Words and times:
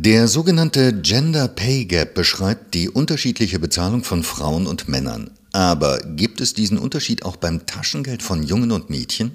Der 0.00 0.28
sogenannte 0.28 0.92
Gender 0.92 1.48
Pay 1.48 1.84
Gap 1.86 2.14
beschreibt 2.14 2.72
die 2.74 2.88
unterschiedliche 2.88 3.58
Bezahlung 3.58 4.04
von 4.04 4.22
Frauen 4.22 4.68
und 4.68 4.88
Männern. 4.88 5.32
Aber 5.50 5.98
gibt 5.98 6.40
es 6.40 6.54
diesen 6.54 6.78
Unterschied 6.78 7.24
auch 7.24 7.34
beim 7.34 7.66
Taschengeld 7.66 8.22
von 8.22 8.44
Jungen 8.44 8.70
und 8.70 8.90
Mädchen? 8.90 9.32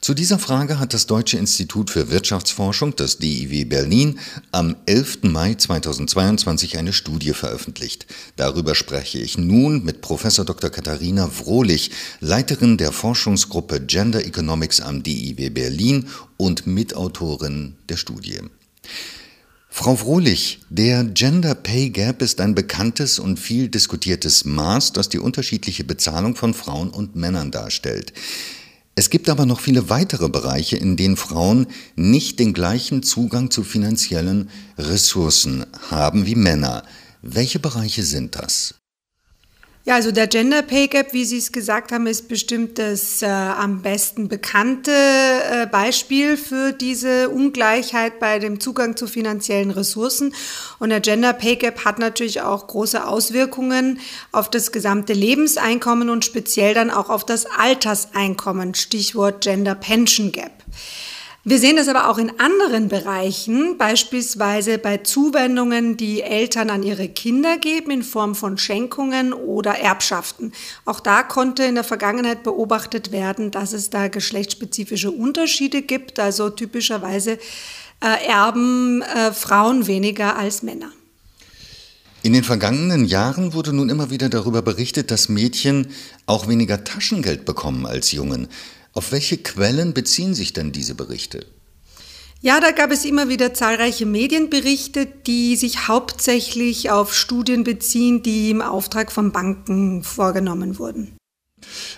Zu 0.00 0.14
dieser 0.14 0.38
Frage 0.38 0.78
hat 0.78 0.94
das 0.94 1.06
Deutsche 1.06 1.38
Institut 1.38 1.90
für 1.90 2.08
Wirtschaftsforschung, 2.08 2.94
das 2.94 3.18
DIW 3.18 3.64
Berlin, 3.64 4.20
am 4.52 4.76
11. 4.86 5.24
Mai 5.24 5.54
2022 5.54 6.78
eine 6.78 6.92
Studie 6.92 7.32
veröffentlicht. 7.32 8.06
Darüber 8.36 8.76
spreche 8.76 9.18
ich 9.18 9.38
nun 9.38 9.82
mit 9.82 10.02
Prof. 10.02 10.22
Dr. 10.22 10.70
Katharina 10.70 11.28
Wrohlich, 11.36 11.90
Leiterin 12.20 12.76
der 12.76 12.92
Forschungsgruppe 12.92 13.80
Gender 13.80 14.24
Economics 14.24 14.80
am 14.80 15.02
DIW 15.02 15.50
Berlin 15.50 16.06
und 16.36 16.68
Mitautorin 16.68 17.74
der 17.88 17.96
Studie. 17.96 18.38
Frau 19.72 19.94
Frohlich, 19.96 20.58
der 20.68 21.04
Gender 21.04 21.54
Pay 21.54 21.90
Gap 21.90 22.20
ist 22.22 22.40
ein 22.40 22.54
bekanntes 22.54 23.18
und 23.18 23.38
viel 23.38 23.68
diskutiertes 23.68 24.44
Maß, 24.44 24.92
das 24.92 25.08
die 25.08 25.20
unterschiedliche 25.20 25.84
Bezahlung 25.84 26.34
von 26.34 26.52
Frauen 26.52 26.90
und 26.90 27.14
Männern 27.14 27.50
darstellt. 27.50 28.12
Es 28.96 29.08
gibt 29.08 29.30
aber 29.30 29.46
noch 29.46 29.60
viele 29.60 29.88
weitere 29.88 30.28
Bereiche, 30.28 30.76
in 30.76 30.96
denen 30.96 31.16
Frauen 31.16 31.68
nicht 31.94 32.40
den 32.40 32.52
gleichen 32.52 33.02
Zugang 33.02 33.50
zu 33.50 33.62
finanziellen 33.62 34.50
Ressourcen 34.76 35.64
haben 35.88 36.26
wie 36.26 36.34
Männer. 36.34 36.82
Welche 37.22 37.60
Bereiche 37.60 38.02
sind 38.02 38.34
das? 38.34 38.79
Ja, 39.86 39.94
also 39.94 40.12
der 40.12 40.26
Gender 40.26 40.60
Pay 40.60 40.88
Gap, 40.88 41.14
wie 41.14 41.24
Sie 41.24 41.38
es 41.38 41.52
gesagt 41.52 41.90
haben, 41.90 42.06
ist 42.06 42.28
bestimmt 42.28 42.78
das 42.78 43.22
äh, 43.22 43.26
am 43.26 43.80
besten 43.80 44.28
bekannte 44.28 44.92
äh, 44.92 45.66
Beispiel 45.66 46.36
für 46.36 46.72
diese 46.72 47.30
Ungleichheit 47.30 48.20
bei 48.20 48.38
dem 48.38 48.60
Zugang 48.60 48.98
zu 48.98 49.06
finanziellen 49.06 49.70
Ressourcen. 49.70 50.34
Und 50.78 50.90
der 50.90 51.00
Gender 51.00 51.32
Pay 51.32 51.56
Gap 51.56 51.86
hat 51.86 51.98
natürlich 51.98 52.42
auch 52.42 52.66
große 52.66 53.06
Auswirkungen 53.06 54.00
auf 54.32 54.50
das 54.50 54.70
gesamte 54.70 55.14
Lebenseinkommen 55.14 56.10
und 56.10 56.26
speziell 56.26 56.74
dann 56.74 56.90
auch 56.90 57.08
auf 57.08 57.24
das 57.24 57.46
Alterseinkommen. 57.46 58.74
Stichwort 58.74 59.40
Gender 59.40 59.74
Pension 59.74 60.30
Gap. 60.30 60.59
Wir 61.42 61.58
sehen 61.58 61.76
das 61.76 61.88
aber 61.88 62.10
auch 62.10 62.18
in 62.18 62.38
anderen 62.38 62.88
Bereichen, 62.88 63.78
beispielsweise 63.78 64.76
bei 64.76 64.98
Zuwendungen, 64.98 65.96
die 65.96 66.20
Eltern 66.20 66.68
an 66.68 66.82
ihre 66.82 67.08
Kinder 67.08 67.56
geben 67.56 67.90
in 67.90 68.02
Form 68.02 68.34
von 68.34 68.58
Schenkungen 68.58 69.32
oder 69.32 69.78
Erbschaften. 69.78 70.52
Auch 70.84 71.00
da 71.00 71.22
konnte 71.22 71.64
in 71.64 71.76
der 71.76 71.84
Vergangenheit 71.84 72.42
beobachtet 72.42 73.10
werden, 73.10 73.50
dass 73.50 73.72
es 73.72 73.88
da 73.88 74.08
geschlechtsspezifische 74.08 75.10
Unterschiede 75.10 75.80
gibt. 75.80 76.18
Also 76.18 76.50
typischerweise 76.50 77.38
äh, 78.02 78.26
erben 78.28 79.00
äh, 79.00 79.32
Frauen 79.32 79.86
weniger 79.86 80.36
als 80.36 80.62
Männer. 80.62 80.90
In 82.22 82.34
den 82.34 82.44
vergangenen 82.44 83.06
Jahren 83.06 83.54
wurde 83.54 83.72
nun 83.72 83.88
immer 83.88 84.10
wieder 84.10 84.28
darüber 84.28 84.60
berichtet, 84.60 85.10
dass 85.10 85.30
Mädchen 85.30 85.88
auch 86.26 86.48
weniger 86.48 86.84
Taschengeld 86.84 87.46
bekommen 87.46 87.86
als 87.86 88.12
Jungen. 88.12 88.48
Auf 88.92 89.12
welche 89.12 89.38
Quellen 89.38 89.94
beziehen 89.94 90.34
sich 90.34 90.52
denn 90.52 90.72
diese 90.72 90.94
Berichte? 90.94 91.46
Ja, 92.42 92.58
da 92.58 92.70
gab 92.70 92.90
es 92.90 93.04
immer 93.04 93.28
wieder 93.28 93.52
zahlreiche 93.52 94.06
Medienberichte, 94.06 95.06
die 95.06 95.56
sich 95.56 95.88
hauptsächlich 95.88 96.90
auf 96.90 97.14
Studien 97.14 97.64
beziehen, 97.64 98.22
die 98.22 98.50
im 98.50 98.62
Auftrag 98.62 99.12
von 99.12 99.30
Banken 99.30 100.02
vorgenommen 100.02 100.78
wurden. 100.78 101.16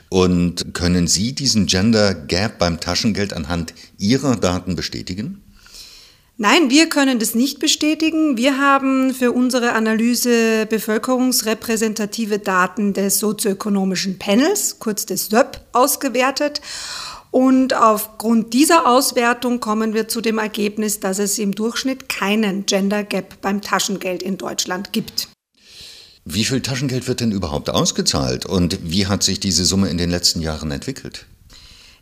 Und 0.09 0.75
können 0.75 1.07
Sie 1.07 1.33
diesen 1.33 1.67
Gender 1.67 2.15
Gap 2.15 2.59
beim 2.59 2.81
Taschengeld 2.81 3.33
anhand 3.33 3.73
Ihrer 3.99 4.35
Daten 4.35 4.75
bestätigen? 4.75 5.43
Nein, 6.43 6.71
wir 6.71 6.89
können 6.89 7.21
das 7.21 7.37
nicht 7.37 7.61
bestätigen. 7.61 8.37
Wir 8.37 8.59
haben 8.59 9.15
für 9.15 9.31
unsere 9.31 9.75
Analyse 9.75 10.67
bevölkerungsrepräsentative 10.67 12.41
Daten 12.41 12.95
des 12.95 13.21
sozioökonomischen 13.21 14.19
Panels, 14.19 14.81
kurz 14.81 15.07
des 15.07 15.27
SÖP, 15.27 15.61
ausgewertet. 15.71 16.61
Und 17.31 17.75
aufgrund 17.75 18.55
dieser 18.55 18.89
Auswertung 18.89 19.61
kommen 19.61 19.95
wir 19.95 20.09
zu 20.09 20.21
dem 20.21 20.39
Ergebnis, 20.39 20.99
dass 20.99 21.21
es 21.21 21.39
im 21.39 21.53
Durchschnitt 21.53 22.09
keinen 22.09 22.67
Gender 22.67 23.05
Gap 23.05 23.41
beim 23.41 23.61
Taschengeld 23.61 24.21
in 24.21 24.37
Deutschland 24.37 24.93
gibt. 24.93 25.29
Wie 26.25 26.45
viel 26.45 26.61
Taschengeld 26.61 27.07
wird 27.07 27.21
denn 27.21 27.31
überhaupt 27.31 27.71
ausgezahlt 27.71 28.47
und 28.47 28.81
wie 28.83 29.07
hat 29.07 29.23
sich 29.23 29.39
diese 29.39 29.65
Summe 29.65 29.91
in 29.91 29.97
den 29.97 30.11
letzten 30.11 30.41
Jahren 30.41 30.73
entwickelt? 30.73 31.25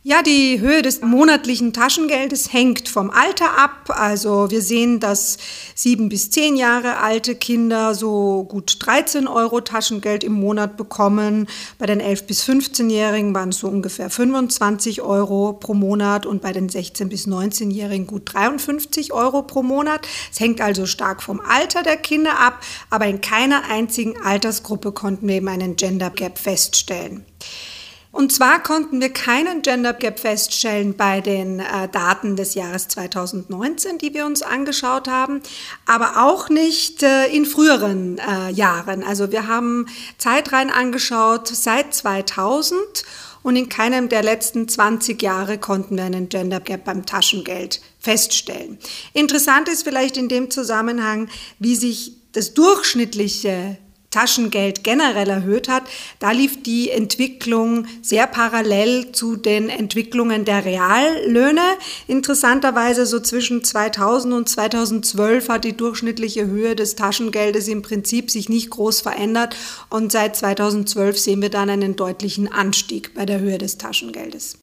Ja, 0.03 0.23
die 0.23 0.59
Höhe 0.59 0.81
des 0.81 1.01
monatlichen 1.01 1.73
Taschengeldes 1.73 2.51
hängt 2.51 2.89
vom 2.89 3.11
Alter 3.11 3.55
ab. 3.59 3.85
Also 3.89 4.49
wir 4.49 4.63
sehen, 4.63 4.99
dass 4.99 5.37
sieben 5.75 6.09
bis 6.09 6.31
zehn 6.31 6.55
Jahre 6.55 6.97
alte 6.97 7.35
Kinder 7.35 7.93
so 7.93 8.43
gut 8.49 8.77
13 8.79 9.27
Euro 9.27 9.61
Taschengeld 9.61 10.23
im 10.23 10.33
Monat 10.33 10.75
bekommen. 10.75 11.47
Bei 11.77 11.85
den 11.85 11.99
11 11.99 12.25
bis 12.25 12.43
15-Jährigen 12.43 13.35
waren 13.35 13.49
es 13.49 13.59
so 13.59 13.67
ungefähr 13.67 14.09
25 14.09 15.03
Euro 15.03 15.53
pro 15.53 15.75
Monat 15.75 16.25
und 16.25 16.41
bei 16.41 16.51
den 16.51 16.67
16 16.67 17.07
bis 17.07 17.27
19-Jährigen 17.27 18.07
gut 18.07 18.23
53 18.33 19.13
Euro 19.13 19.43
pro 19.43 19.61
Monat. 19.61 20.07
Es 20.31 20.39
hängt 20.39 20.61
also 20.61 20.87
stark 20.87 21.21
vom 21.21 21.39
Alter 21.41 21.83
der 21.83 21.97
Kinder 21.97 22.39
ab, 22.39 22.59
aber 22.89 23.05
in 23.05 23.21
keiner 23.21 23.65
einzigen 23.69 24.19
Altersgruppe 24.19 24.93
konnten 24.93 25.27
wir 25.27 25.35
eben 25.35 25.47
einen 25.47 25.75
Gender 25.75 26.09
Gap 26.09 26.39
feststellen. 26.39 27.23
Und 28.11 28.33
zwar 28.33 28.61
konnten 28.61 28.99
wir 28.99 29.09
keinen 29.09 29.61
Gender 29.61 29.93
Gap 29.93 30.19
feststellen 30.19 30.95
bei 30.97 31.21
den 31.21 31.59
äh, 31.61 31.87
Daten 31.89 32.35
des 32.35 32.55
Jahres 32.55 32.89
2019, 32.89 33.99
die 33.99 34.13
wir 34.13 34.25
uns 34.25 34.41
angeschaut 34.41 35.07
haben, 35.07 35.41
aber 35.85 36.23
auch 36.25 36.49
nicht 36.49 37.03
äh, 37.03 37.27
in 37.27 37.45
früheren 37.45 38.17
äh, 38.17 38.51
Jahren. 38.51 39.03
Also 39.03 39.31
wir 39.31 39.47
haben 39.47 39.87
Zeitreihen 40.17 40.69
angeschaut 40.69 41.47
seit 41.47 41.93
2000 41.93 42.77
und 43.43 43.55
in 43.55 43.69
keinem 43.69 44.09
der 44.09 44.23
letzten 44.23 44.67
20 44.67 45.21
Jahre 45.21 45.57
konnten 45.57 45.95
wir 45.95 46.03
einen 46.03 46.27
Gender 46.27 46.59
Gap 46.59 46.83
beim 46.83 47.05
Taschengeld 47.05 47.81
feststellen. 47.99 48.77
Interessant 49.13 49.69
ist 49.69 49.83
vielleicht 49.83 50.17
in 50.17 50.27
dem 50.27 50.51
Zusammenhang, 50.51 51.29
wie 51.59 51.75
sich 51.75 52.13
das 52.33 52.53
durchschnittliche 52.53 53.77
Taschengeld 54.11 54.83
generell 54.83 55.29
erhöht 55.29 55.69
hat, 55.69 55.83
da 56.19 56.31
lief 56.31 56.61
die 56.61 56.89
Entwicklung 56.89 57.85
sehr 58.01 58.27
parallel 58.27 59.11
zu 59.13 59.37
den 59.37 59.69
Entwicklungen 59.69 60.45
der 60.45 60.65
Reallöhne. 60.65 61.61
Interessanterweise 62.07 63.05
so 63.05 63.19
zwischen 63.21 63.63
2000 63.63 64.33
und 64.33 64.49
2012 64.49 65.49
hat 65.49 65.63
die 65.63 65.75
durchschnittliche 65.75 66.45
Höhe 66.45 66.75
des 66.75 66.95
Taschengeldes 66.95 67.67
im 67.69 67.81
Prinzip 67.81 68.29
sich 68.29 68.49
nicht 68.49 68.69
groß 68.69 69.01
verändert 69.01 69.55
und 69.89 70.11
seit 70.11 70.35
2012 70.35 71.17
sehen 71.17 71.41
wir 71.41 71.49
dann 71.49 71.69
einen 71.69 71.95
deutlichen 71.95 72.51
Anstieg 72.51 73.13
bei 73.13 73.25
der 73.25 73.39
Höhe 73.39 73.57
des 73.57 73.77
Taschengeldes. 73.77 74.57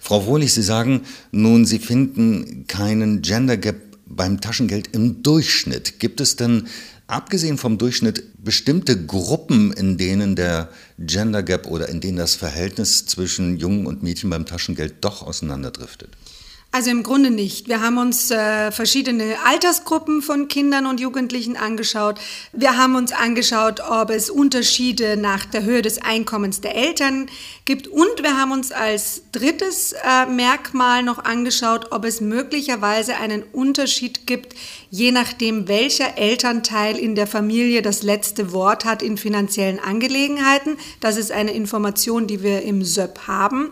Frau 0.00 0.26
Wohlig, 0.26 0.52
Sie 0.52 0.62
sagen 0.62 1.02
nun, 1.32 1.64
Sie 1.64 1.78
finden 1.78 2.66
keinen 2.68 3.22
Gender 3.22 3.56
Gap 3.56 3.93
beim 4.16 4.40
Taschengeld 4.40 4.88
im 4.94 5.22
Durchschnitt. 5.22 5.98
Gibt 6.00 6.20
es 6.20 6.36
denn 6.36 6.68
abgesehen 7.06 7.58
vom 7.58 7.78
Durchschnitt 7.78 8.24
bestimmte 8.42 9.04
Gruppen, 9.06 9.72
in 9.72 9.98
denen 9.98 10.36
der 10.36 10.70
Gender 10.98 11.42
Gap 11.42 11.66
oder 11.66 11.88
in 11.88 12.00
denen 12.00 12.18
das 12.18 12.34
Verhältnis 12.34 13.06
zwischen 13.06 13.56
Jungen 13.56 13.86
und 13.86 14.02
Mädchen 14.02 14.30
beim 14.30 14.46
Taschengeld 14.46 14.96
doch 15.02 15.22
auseinanderdriftet? 15.22 16.10
Also 16.74 16.90
im 16.90 17.04
Grunde 17.04 17.30
nicht. 17.30 17.68
Wir 17.68 17.80
haben 17.80 17.98
uns 17.98 18.32
äh, 18.32 18.72
verschiedene 18.72 19.36
Altersgruppen 19.46 20.22
von 20.22 20.48
Kindern 20.48 20.86
und 20.86 20.98
Jugendlichen 20.98 21.56
angeschaut. 21.56 22.18
Wir 22.52 22.76
haben 22.76 22.96
uns 22.96 23.12
angeschaut, 23.12 23.80
ob 23.88 24.10
es 24.10 24.28
Unterschiede 24.28 25.16
nach 25.16 25.44
der 25.44 25.62
Höhe 25.62 25.82
des 25.82 26.02
Einkommens 26.02 26.62
der 26.62 26.74
Eltern 26.74 27.28
gibt. 27.64 27.86
Und 27.86 28.24
wir 28.24 28.36
haben 28.36 28.50
uns 28.50 28.72
als 28.72 29.22
drittes 29.30 29.92
äh, 29.92 30.26
Merkmal 30.26 31.04
noch 31.04 31.24
angeschaut, 31.24 31.92
ob 31.92 32.04
es 32.04 32.20
möglicherweise 32.20 33.18
einen 33.18 33.44
Unterschied 33.44 34.26
gibt, 34.26 34.56
je 34.90 35.12
nachdem, 35.12 35.68
welcher 35.68 36.18
Elternteil 36.18 36.98
in 36.98 37.14
der 37.14 37.28
Familie 37.28 37.82
das 37.82 38.02
letzte 38.02 38.50
Wort 38.50 38.84
hat 38.84 39.00
in 39.00 39.16
finanziellen 39.16 39.78
Angelegenheiten. 39.78 40.76
Das 40.98 41.18
ist 41.18 41.30
eine 41.30 41.52
Information, 41.52 42.26
die 42.26 42.42
wir 42.42 42.62
im 42.62 42.84
SÖP 42.84 43.28
haben. 43.28 43.70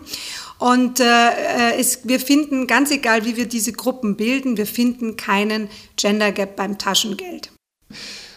Und 0.63 1.01
äh, 1.01 1.03
äh, 1.03 1.77
es, 1.77 2.07
wir 2.07 2.21
finden, 2.21 2.67
ganz 2.67 2.89
egal 2.89 3.25
wie 3.25 3.35
wir 3.35 3.47
diese 3.47 3.73
Gruppen 3.73 4.15
bilden, 4.15 4.55
wir 4.55 4.65
finden 4.65 5.17
keinen 5.17 5.67
Gender 5.97 6.31
Gap 6.31 6.55
beim 6.55 6.77
Taschengeld. 6.77 7.51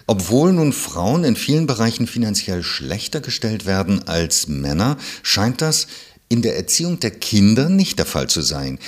Obwohl 0.09 0.53
nun 0.53 0.73
Frauen 0.73 1.23
in 1.23 1.37
vielen 1.37 1.69
Bereichen 1.69 2.09
finanziell 2.09 2.65
schlechter 2.65 3.21
gestellt 3.21 3.65
werden 3.65 4.09
als 4.09 4.49
Männer, 4.49 4.97
scheint 5.23 5.63
das 5.63 5.87
in 6.29 6.43
der 6.43 6.57
Erziehung 6.57 6.99
der 6.99 7.13
Kinder 7.13 7.69
nicht 7.69 8.01
der 8.01 8.07
Fall 8.07 8.29
zu 8.29 8.41
sein. 8.41 8.81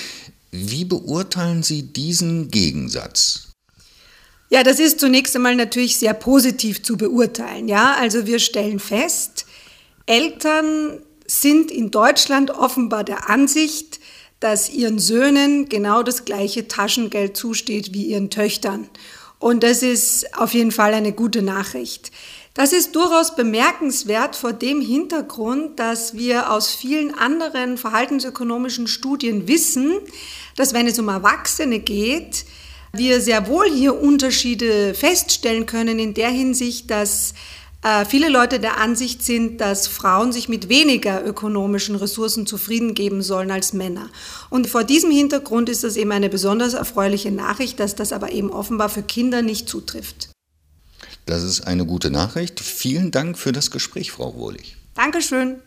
Wie 0.50 0.84
beurteilen 0.84 1.62
Sie 1.62 1.92
diesen 1.92 2.50
Gegensatz? 2.50 3.52
Ja, 4.50 4.64
das 4.64 4.80
ist 4.80 4.98
zunächst 4.98 5.36
einmal 5.36 5.54
natürlich 5.54 5.96
sehr 5.98 6.14
positiv 6.14 6.82
zu 6.82 6.96
beurteilen. 6.96 7.68
Ja, 7.68 7.94
also 8.00 8.26
wir 8.26 8.40
stellen 8.40 8.80
fest, 8.80 9.46
Eltern 10.06 11.02
sind 11.28 11.70
in 11.70 11.92
Deutschland 11.92 12.50
offenbar 12.50 13.04
der 13.04 13.30
Ansicht, 13.30 14.00
dass 14.40 14.70
ihren 14.70 14.98
Söhnen 14.98 15.68
genau 15.68 16.02
das 16.02 16.24
gleiche 16.24 16.66
Taschengeld 16.66 17.36
zusteht 17.36 17.92
wie 17.92 18.06
ihren 18.06 18.30
Töchtern. 18.30 18.88
Und 19.38 19.62
das 19.62 19.82
ist 19.82 20.36
auf 20.36 20.54
jeden 20.54 20.72
Fall 20.72 20.94
eine 20.94 21.12
gute 21.12 21.42
Nachricht. 21.42 22.10
Das 22.54 22.72
ist 22.72 22.96
durchaus 22.96 23.36
bemerkenswert 23.36 24.34
vor 24.34 24.52
dem 24.52 24.80
Hintergrund, 24.80 25.78
dass 25.78 26.14
wir 26.14 26.50
aus 26.50 26.74
vielen 26.74 27.14
anderen 27.14 27.78
verhaltensökonomischen 27.78 28.88
Studien 28.88 29.46
wissen, 29.46 29.98
dass 30.56 30.74
wenn 30.74 30.88
es 30.88 30.98
um 30.98 31.08
Erwachsene 31.08 31.78
geht, 31.78 32.44
wir 32.92 33.20
sehr 33.20 33.46
wohl 33.46 33.70
hier 33.70 34.00
Unterschiede 34.00 34.94
feststellen 34.94 35.66
können 35.66 35.98
in 35.98 36.14
der 36.14 36.30
Hinsicht, 36.30 36.90
dass 36.90 37.34
äh, 37.82 38.04
viele 38.04 38.28
Leute 38.28 38.58
der 38.58 38.78
Ansicht 38.80 39.24
sind, 39.24 39.60
dass 39.60 39.86
Frauen 39.86 40.32
sich 40.32 40.48
mit 40.48 40.68
weniger 40.68 41.24
ökonomischen 41.24 41.94
Ressourcen 41.94 42.46
zufrieden 42.46 42.94
geben 42.94 43.22
sollen 43.22 43.50
als 43.50 43.72
Männer. 43.72 44.08
Und 44.50 44.66
vor 44.66 44.84
diesem 44.84 45.10
Hintergrund 45.10 45.68
ist 45.68 45.84
das 45.84 45.96
eben 45.96 46.10
eine 46.10 46.28
besonders 46.28 46.74
erfreuliche 46.74 47.30
Nachricht, 47.30 47.78
dass 47.78 47.94
das 47.94 48.12
aber 48.12 48.32
eben 48.32 48.50
offenbar 48.50 48.88
für 48.88 49.02
Kinder 49.02 49.42
nicht 49.42 49.68
zutrifft. 49.68 50.30
Das 51.26 51.42
ist 51.42 51.60
eine 51.60 51.86
gute 51.86 52.10
Nachricht. 52.10 52.58
Vielen 52.58 53.10
Dank 53.10 53.38
für 53.38 53.52
das 53.52 53.70
Gespräch, 53.70 54.10
Frau 54.10 54.34
Wohlig. 54.34 54.76
Dankeschön. 54.94 55.58